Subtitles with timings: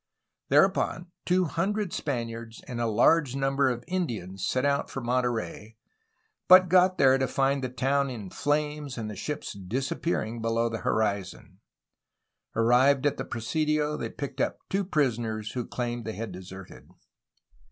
[0.49, 5.77] Thereupon, two hundred Spaniards and a large number of Indians set out for Monterey,
[6.47, 10.79] but got there to find the town in flames and the ships disappearing below the
[10.79, 11.59] horizon.
[12.55, 16.89] Arrived at the presidio they picked up two prisoners who claimed they had deserted.